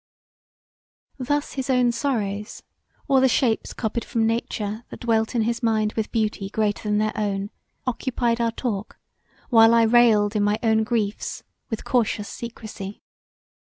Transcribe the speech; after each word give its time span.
Thus 1.19 1.53
his 1.53 1.69
own 1.69 1.91
sorrows, 1.91 2.63
or 3.07 3.21
the 3.21 3.27
shapes 3.29 3.71
copied 3.71 4.03
from 4.03 4.25
nature 4.25 4.83
that 4.89 5.01
dwelt 5.01 5.35
in 5.35 5.43
his 5.43 5.61
mind 5.61 5.93
with 5.93 6.11
beauty 6.11 6.49
greater 6.49 6.81
than 6.89 6.97
their 6.97 7.15
own, 7.15 7.51
occupied 7.85 8.41
our 8.41 8.51
talk 8.51 8.97
while 9.51 9.75
I 9.75 9.83
railed 9.83 10.35
in 10.35 10.41
my 10.41 10.57
own 10.63 10.83
griefs 10.83 11.43
with 11.69 11.83
cautious 11.85 12.27
secresy. 12.27 13.03